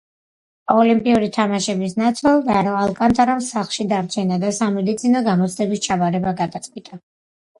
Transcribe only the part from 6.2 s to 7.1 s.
გადაწყვიტა.